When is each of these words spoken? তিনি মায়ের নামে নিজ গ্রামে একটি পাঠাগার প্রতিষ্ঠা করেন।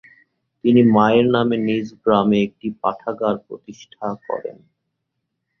তিনি 0.63 0.81
মায়ের 0.95 1.27
নামে 1.35 1.57
নিজ 1.67 1.87
গ্রামে 2.03 2.37
একটি 2.47 2.67
পাঠাগার 2.81 3.35
প্রতিষ্ঠা 3.47 4.07
করেন। 4.27 4.57